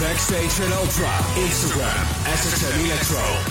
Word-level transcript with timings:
Backstage 0.00 0.50
Ultra. 0.72 1.12
Instagram, 1.36 2.06
SSM 2.24 2.86
Electro. 2.86 3.49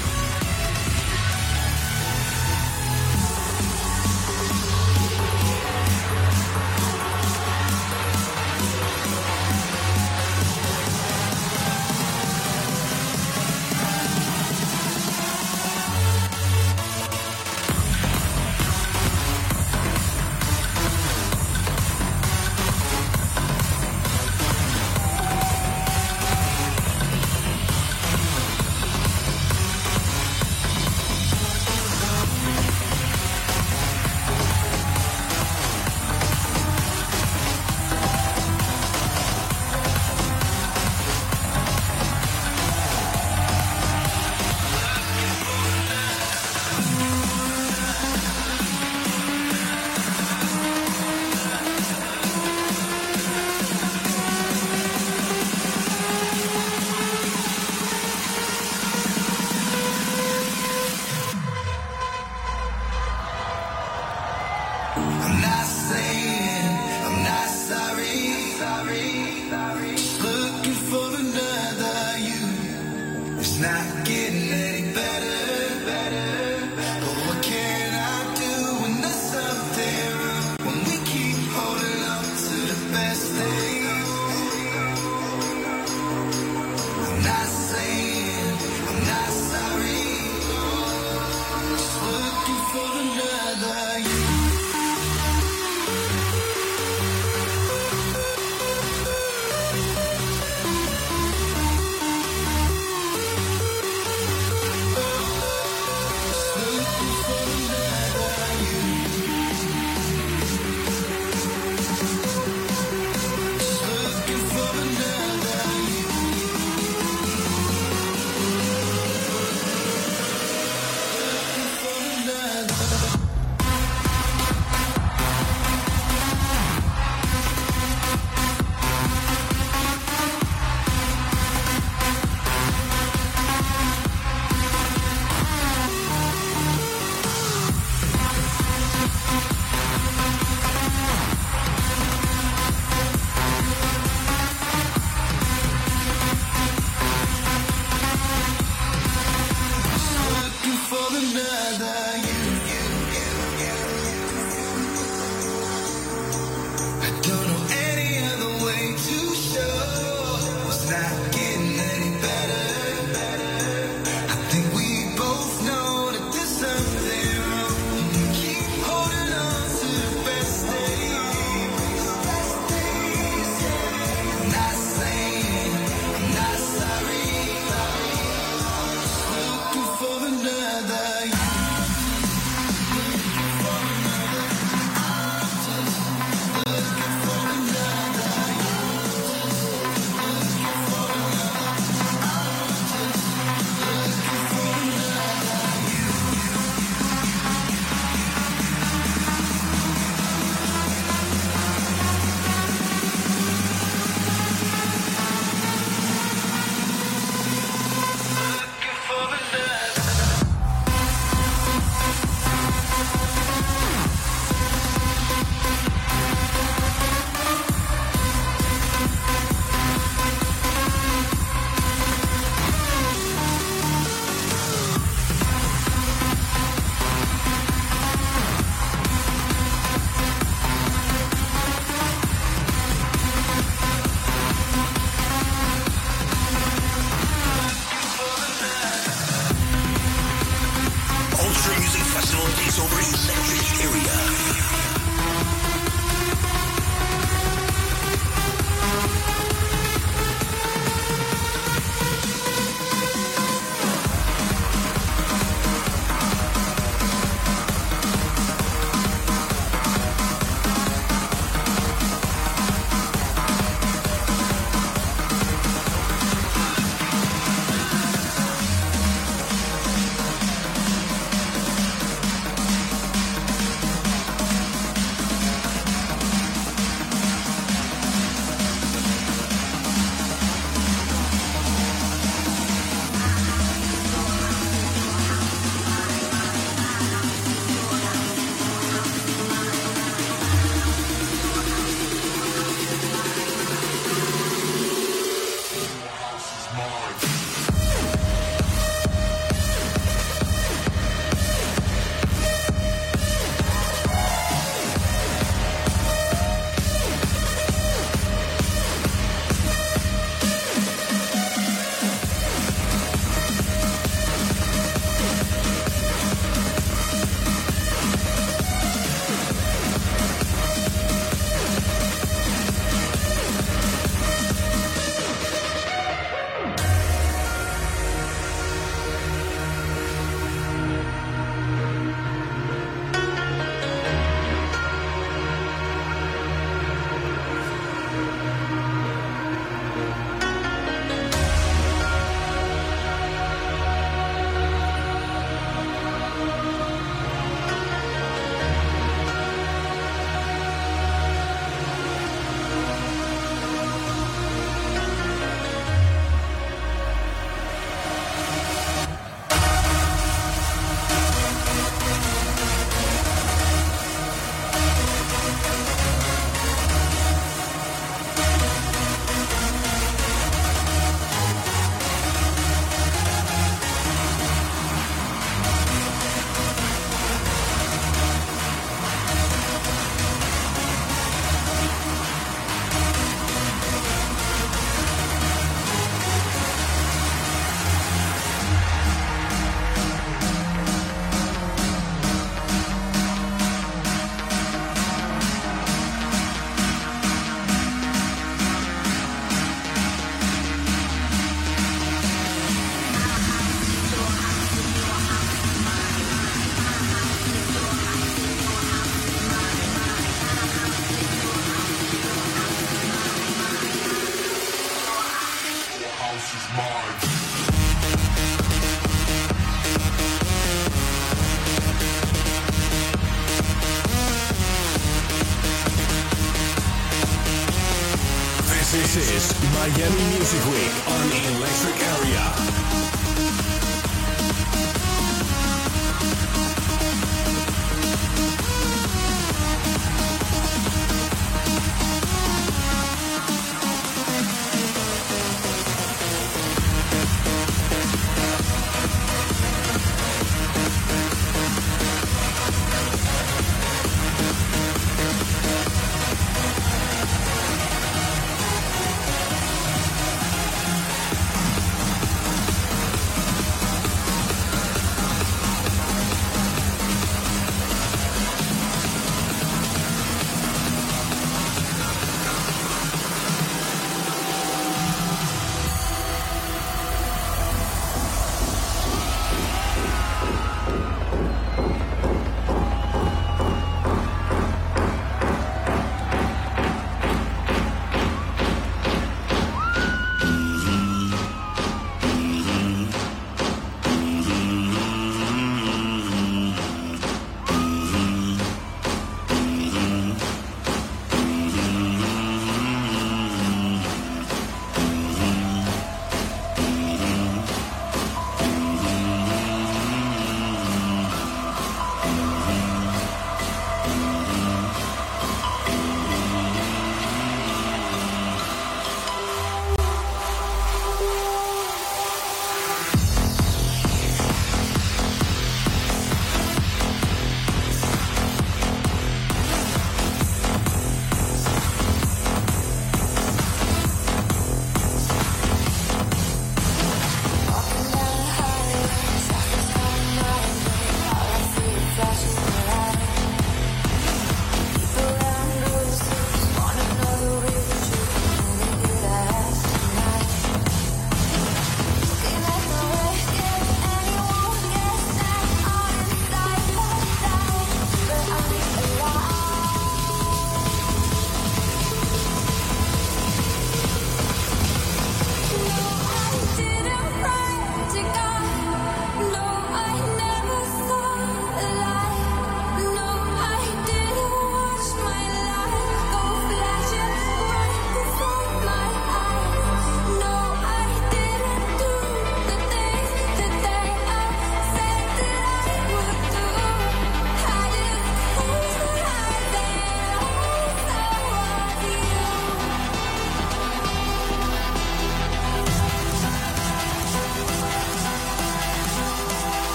Music 430.51 430.71
Week 430.71 431.07
on 431.07 431.25
Electric 431.31 432.08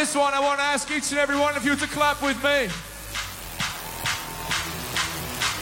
this 0.00 0.16
one, 0.16 0.32
I 0.32 0.40
want 0.40 0.58
to 0.58 0.64
ask 0.64 0.90
each 0.90 1.10
and 1.10 1.20
every 1.20 1.36
one 1.36 1.58
of 1.58 1.64
you 1.66 1.76
to 1.76 1.86
clap 1.86 2.22
with 2.22 2.42
me. 2.42 2.68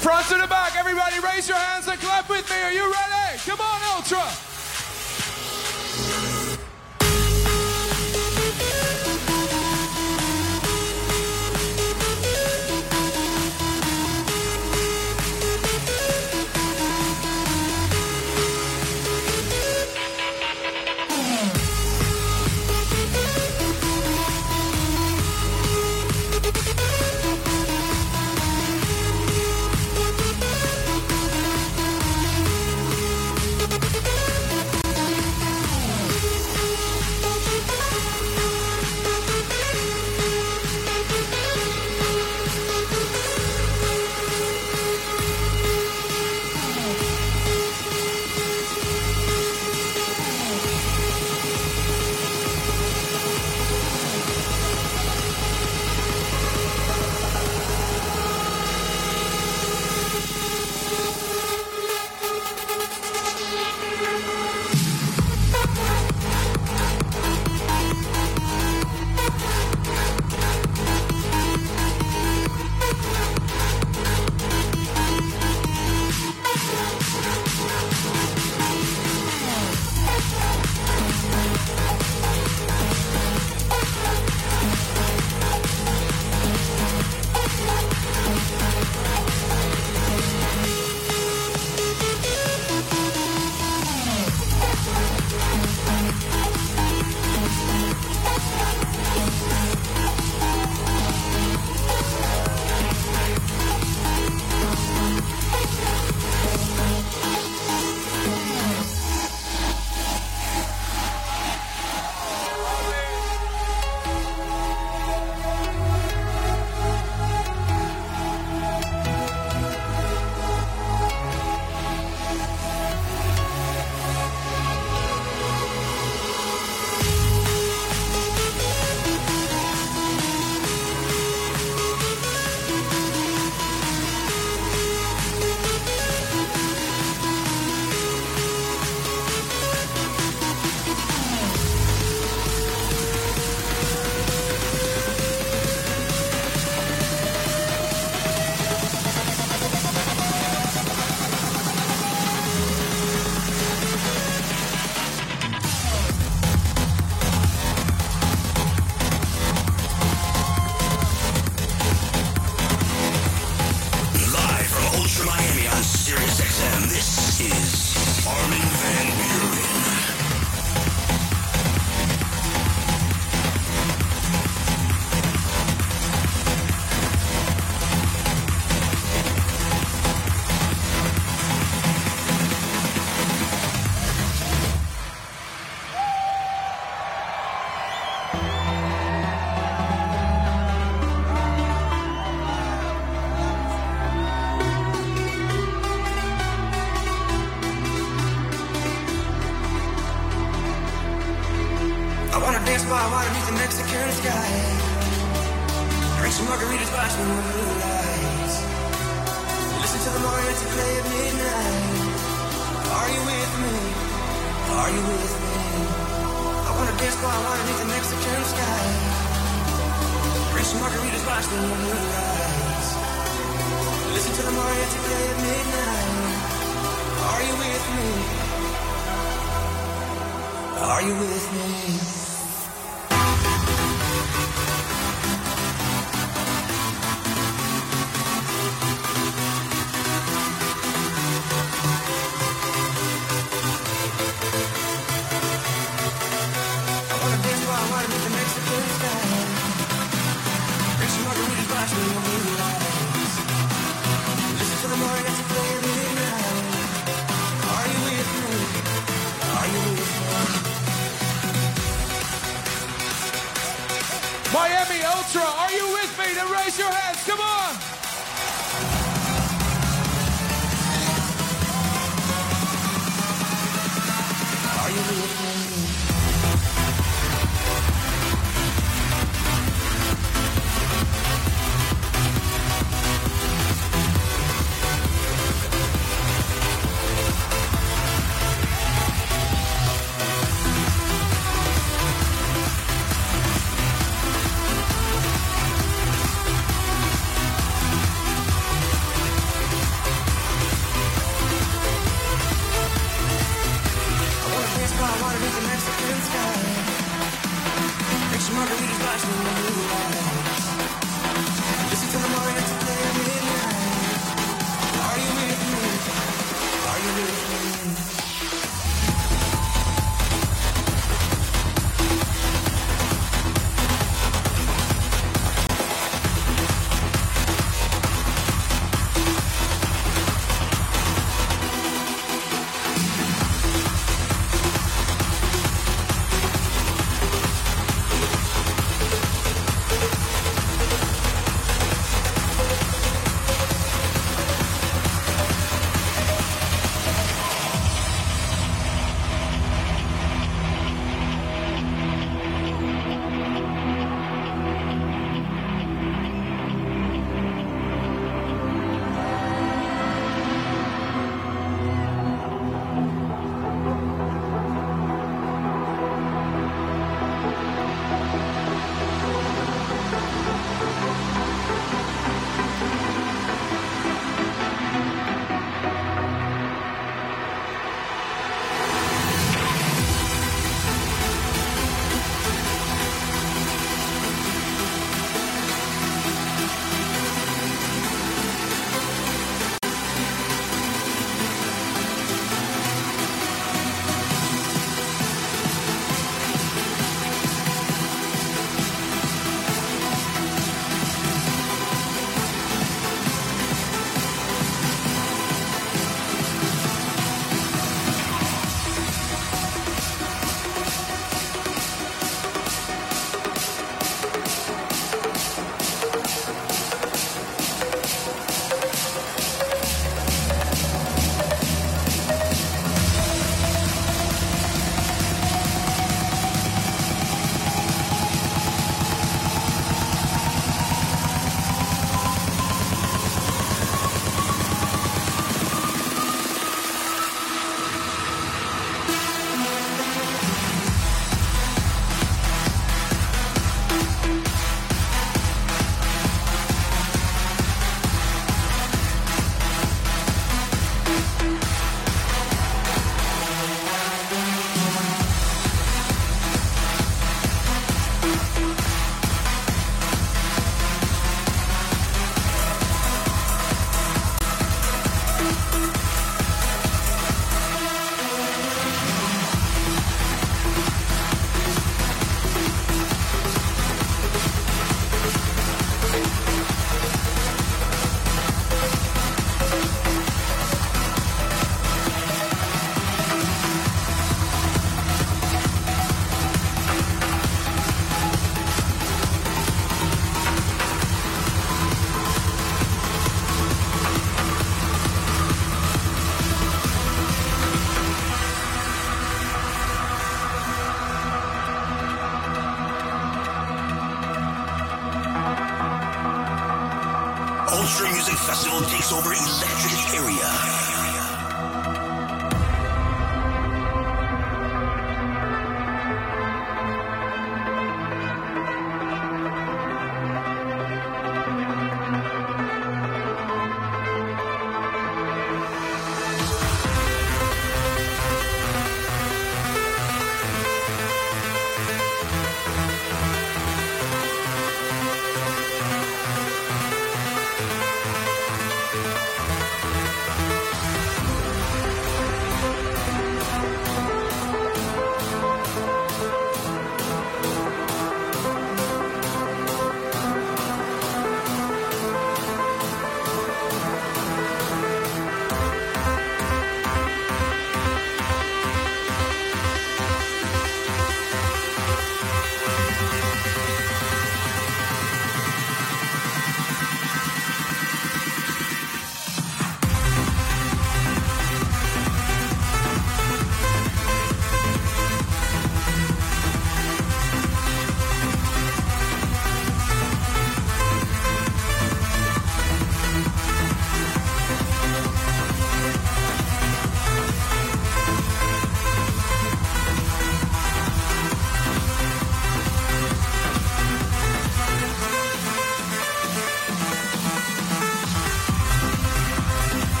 Front 0.00 0.26
to 0.28 0.40
the 0.40 0.46
back, 0.46 0.74
everybody 0.74 1.20
raise 1.20 1.46
your 1.46 1.58
hands 1.58 1.86
and 1.86 2.00
clap 2.00 2.30
with 2.30 2.48
me. 2.48 2.56
Are 2.56 2.72
you 2.72 2.90
ready? 2.90 3.38
Come 3.44 3.60
on, 3.60 3.80
Ultra. 3.94 4.51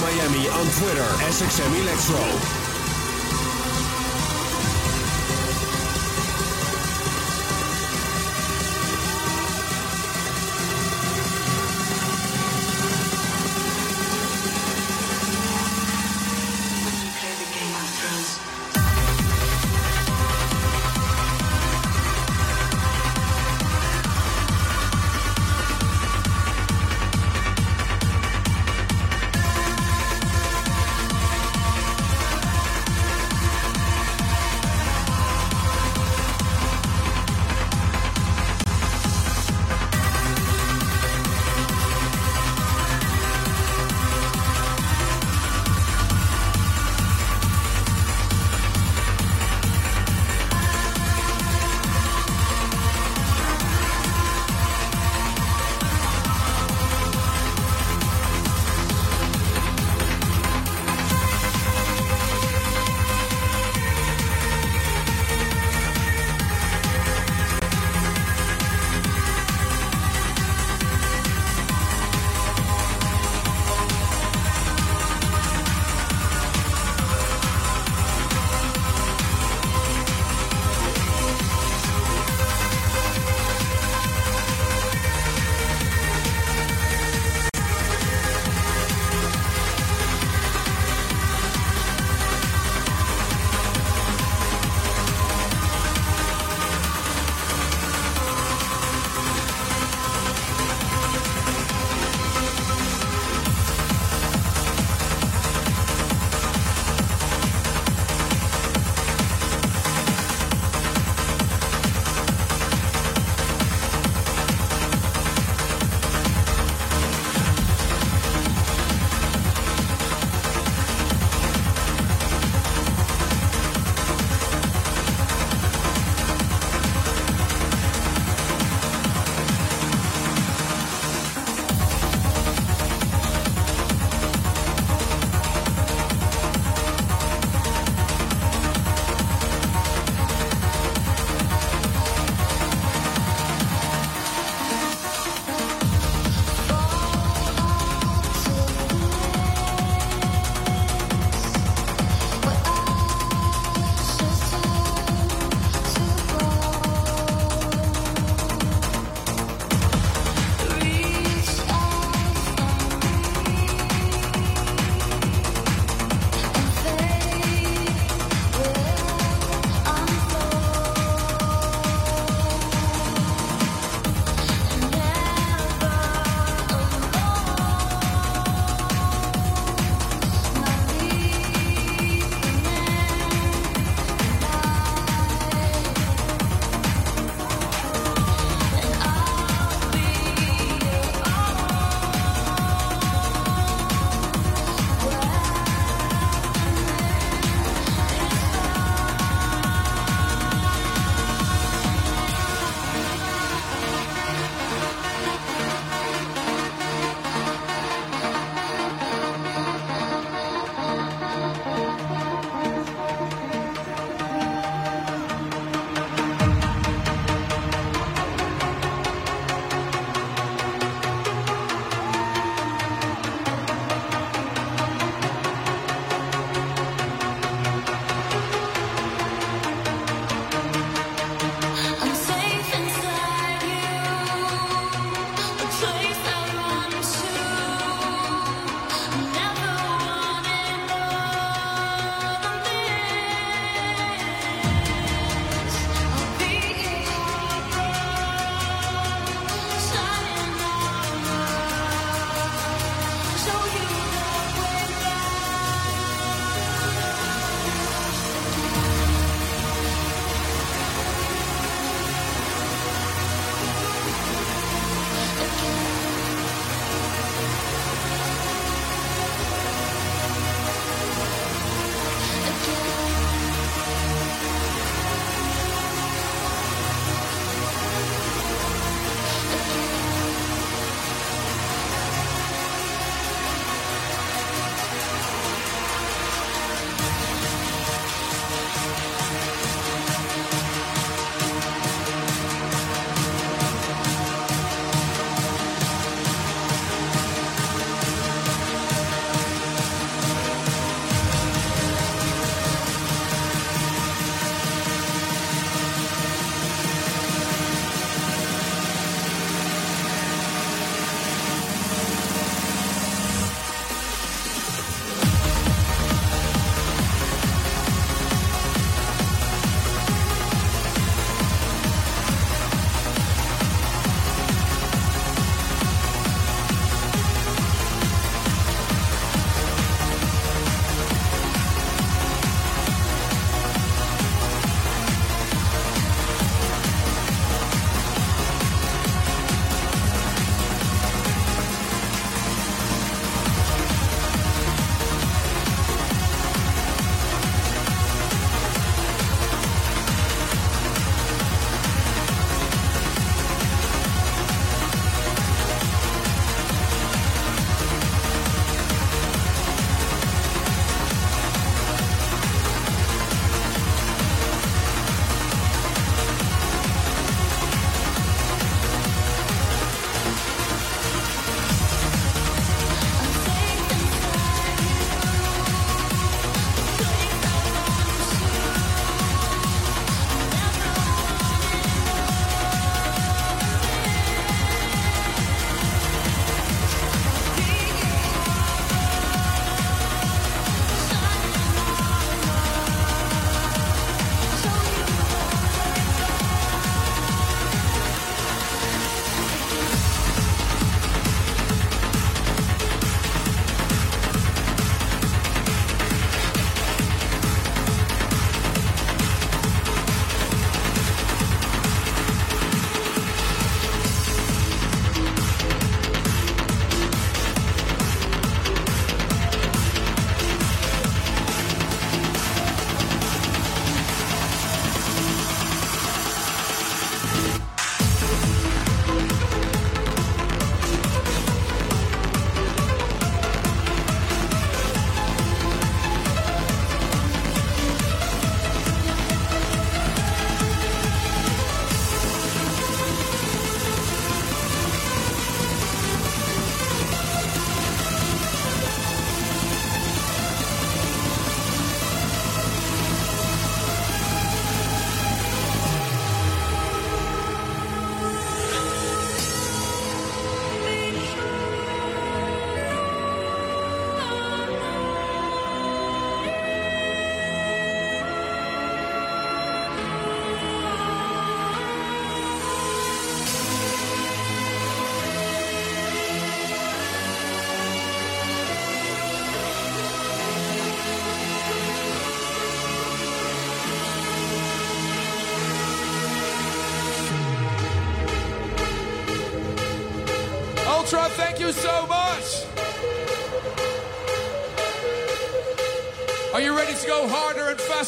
Miami 0.00 0.48
on 0.48 0.66
Twitter, 0.78 1.08
SXM 1.24 1.72
Electro. 1.80 2.65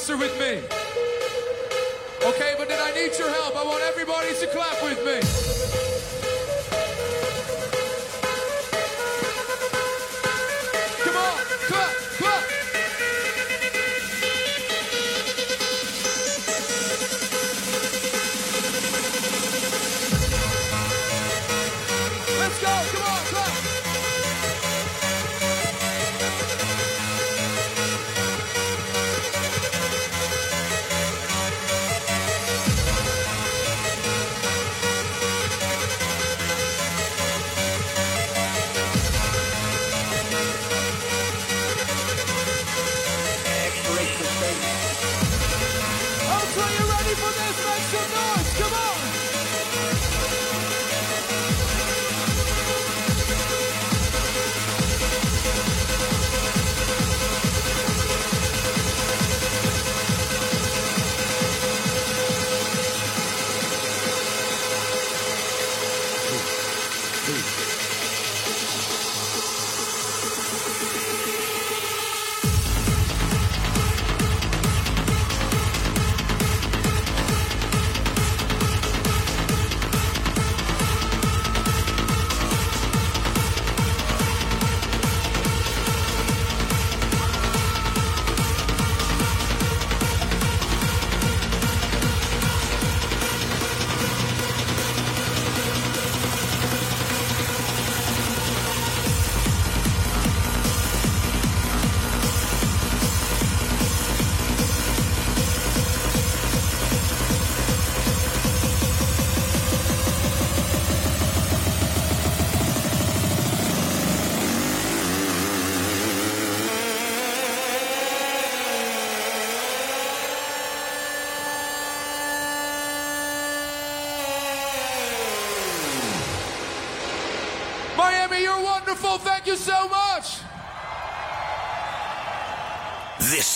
With 0.06 0.38
me? 0.38 0.62
Okay, 2.26 2.54
but 2.56 2.68
then 2.68 2.78
I 2.80 2.92
need 2.94 3.18
your 3.18 3.28
help. 3.28 3.56
I 3.56 3.64
want 3.64 3.82
everybody 3.82 4.32
to 4.40 4.46
clap 4.46 4.82
with 4.82 5.04
me. 5.04 5.37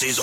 is 0.05 0.19